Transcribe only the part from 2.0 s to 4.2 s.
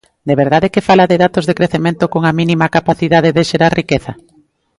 cunha mínima capacidade de xerar riqueza?